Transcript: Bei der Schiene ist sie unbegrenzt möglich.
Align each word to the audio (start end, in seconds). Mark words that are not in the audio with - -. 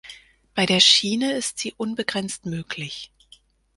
Bei 0.55 0.65
der 0.65 0.79
Schiene 0.79 1.33
ist 1.33 1.59
sie 1.59 1.73
unbegrenzt 1.77 2.47
möglich. 2.47 3.11